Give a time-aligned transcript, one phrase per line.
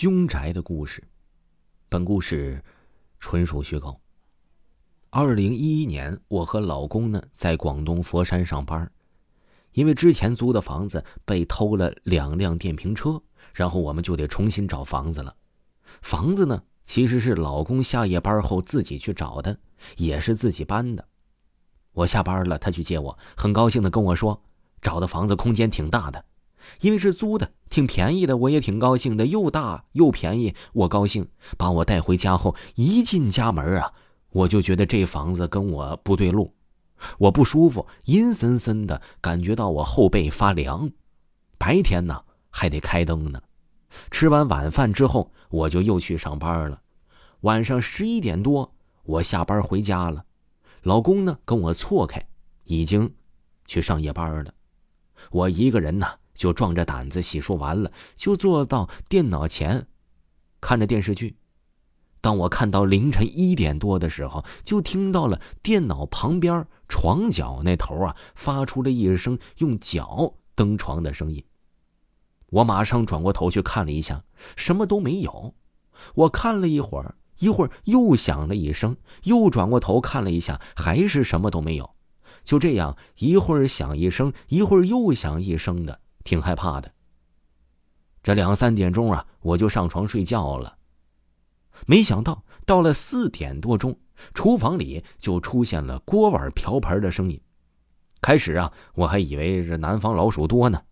[0.00, 1.02] 凶宅的故事，
[1.88, 2.62] 本故事
[3.18, 4.00] 纯属虚构。
[5.10, 8.88] 二零一一年，我和老公呢在广东佛山上班，
[9.72, 13.20] 因为之前租的房子被偷了两辆电瓶车，
[13.52, 15.34] 然后我们就得重新找房子了。
[16.00, 19.58] 房子呢其实是老公下夜班后自己去找的，
[19.96, 21.04] 也是自己搬的。
[21.90, 24.40] 我下班了，他去接我，很高兴的跟我说，
[24.80, 26.24] 找的房子空间挺大的。
[26.80, 31.28] 因为是租的，挺便宜的，我也挺高兴的，又大又便宜，我高兴。
[31.56, 33.92] 把我带回家后，一进家门啊，
[34.30, 36.54] 我就觉得这房子跟我不对路，
[37.18, 40.90] 我不舒服，阴森森的，感觉到我后背发凉。
[41.56, 43.42] 白天呢还得开灯呢。
[44.10, 46.82] 吃完晚饭之后，我就又去上班了。
[47.40, 50.24] 晚上十一点多，我下班回家了，
[50.82, 52.24] 老公呢跟我错开，
[52.64, 53.14] 已经
[53.64, 54.52] 去上夜班了。
[55.30, 56.06] 我一个人呢。
[56.38, 59.88] 就壮着胆子洗漱完了，就坐到电脑前，
[60.60, 61.36] 看着电视剧。
[62.20, 71.44] 当我看到凌晨一点多的时候，就听到了电脑旁边床角那头啊发出了一声用脚蹬床的声音。
[72.50, 74.22] 我马上转过头去看了一下，
[74.54, 75.54] 什么都没有。
[76.14, 81.90] 我看了一会儿，一会儿又响了一声，又转过头看了一下，还是什么都没有。
[82.44, 86.00] 就这样，一会儿响一声，一会儿又响一声的。
[86.28, 86.92] 挺害怕的。
[88.22, 90.76] 这两三点钟啊，我就上床睡觉了。
[91.86, 93.98] 没想到到了四点多钟，
[94.34, 97.40] 厨房里就出现了锅碗瓢盆的声音。
[98.20, 100.82] 开始啊，我还以为是南方老鼠多呢，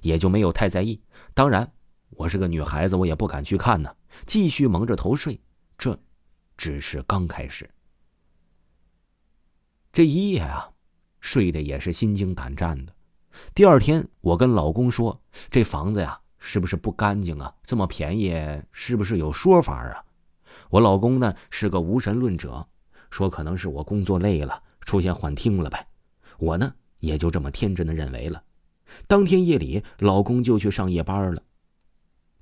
[0.00, 1.02] 也就没有太在意。
[1.34, 1.70] 当然，
[2.08, 3.94] 我是个女孩子，我也不敢去看呢，
[4.24, 5.38] 继续蒙着头睡。
[5.76, 6.00] 这，
[6.56, 7.68] 只是刚开始。
[9.92, 10.70] 这一夜啊，
[11.20, 12.94] 睡得也是心惊胆战的。
[13.54, 15.20] 第二天，我跟老公说
[15.50, 17.54] ：“这房子呀，是不是不干净啊？
[17.64, 18.34] 这么便宜，
[18.72, 20.02] 是不是有说法啊？”
[20.70, 22.66] 我老公呢是个无神论者，
[23.10, 25.86] 说可能是我工作累了，出现幻听了呗。
[26.38, 28.42] 我呢也就这么天真的认为了。
[29.06, 31.42] 当天夜里，老公就去上夜班了。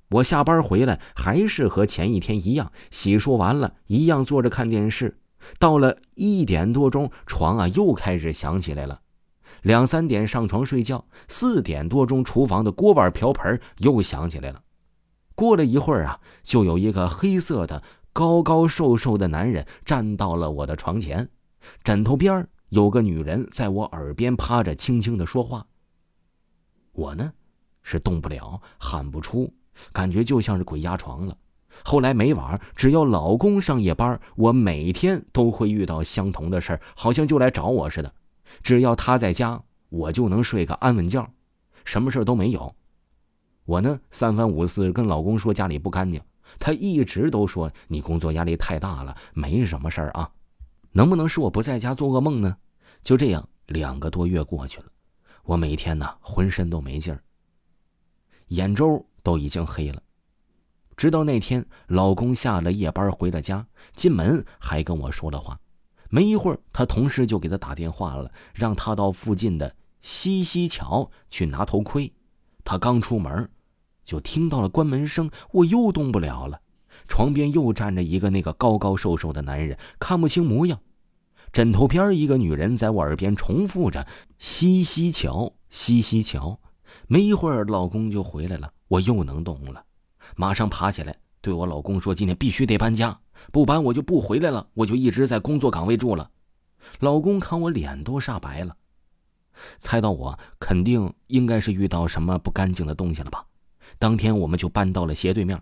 [0.09, 5.19] 我下班回来，还是和前一天一样，洗漱完了，一样坐着看电视。
[5.59, 9.01] 到了一点多钟，床啊又开始响起来了。
[9.61, 14.61] 两三点上床睡觉，四点多钟厨房的锅碗瓢盆又响起来了。
[15.33, 17.83] 过了一会儿啊，就有一个黑色的
[18.13, 21.29] 高高瘦瘦的男人站到了我的床前，
[21.83, 25.65] 枕头边有个女人在我耳边趴着，轻轻的说话。
[26.93, 27.33] 我呢，
[27.83, 29.53] 是动不了，喊不出，
[29.91, 31.37] 感觉就像是鬼压床了。
[31.83, 38.13] 后来每晚只要老公上夜班，我每天都会遇到相同的事儿，好像就来找我似的。
[38.61, 41.29] 只要他在家，我就能睡个安稳觉，
[41.83, 42.75] 什么事都没有。
[43.65, 46.21] 我呢，三番五次跟老公说家里不干净，
[46.59, 50.31] 他一直都说你工作压力太大了，没什么事儿啊。
[50.91, 52.57] 能不能是我不在家做噩梦呢？
[53.01, 54.85] 就这样，两个多月过去了，
[55.43, 57.21] 我每天呢浑身都没劲儿，
[58.49, 60.01] 眼周都已经黑了。
[60.95, 65.59] 直到那天，老公下了夜班回了家，进门还跟我说了话。
[66.15, 72.09] 没一会儿，他同事就给他打电话了，让他到附近的西溪桥去拿头盔。
[72.63, 73.49] 他刚出门，
[74.05, 75.29] 就听到了关门声。
[75.51, 76.61] 我又动不了了，
[77.09, 80.79] 床边又站着一个那个高高瘦瘦的男人，看不清模样。
[81.51, 84.07] 枕头边一个女人在我耳边重复着
[84.39, 86.57] “西溪桥，西溪桥”。
[87.07, 89.83] 没一会儿，老公就回来了，我又能动了，
[90.37, 91.13] 马上爬起来。
[91.41, 93.19] 对我老公说：“今天必须得搬家，
[93.51, 96.29] 不搬我就不回来了，我就一直在工作岗位住了。”
[96.99, 98.75] 老公看我脸都煞白了，
[99.79, 103.45] 猜到我肯定应该是遇到什么不干净的东西了吧。
[103.97, 105.61] 当天我们就搬到了斜对面。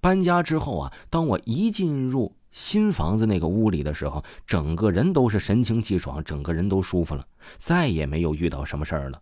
[0.00, 7.26] 搬家之后啊，当我一进入新房子那个屋里的时候，整个人都是神清气爽，整个人都舒服了，
[7.58, 9.20] 再也没有遇到什么事儿了。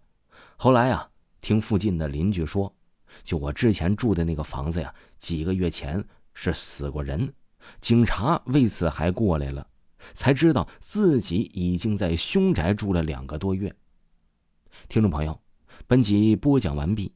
[0.56, 1.08] 后来啊，
[1.40, 2.72] 听附近的邻居说。
[3.24, 7.32] 就我之前住的那个房子呀，几个月前是死过人，
[7.80, 9.66] 警察为此还过来了，
[10.14, 13.74] 才知道自己已经在凶宅住了两个多月。
[14.88, 15.40] 听众朋友，
[15.86, 17.12] 本集播讲完毕。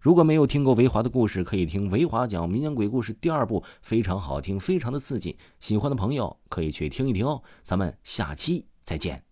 [0.00, 5.36] 如果没有听过维华的故事，可以听维华讲民间鬼故事第二部，非常好听，非常的刺激。
[5.58, 7.42] 喜欢的朋友可以去听一听哦。
[7.62, 9.27] 咱们下期再见。